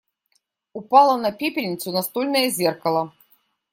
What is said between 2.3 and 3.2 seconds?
зеркало.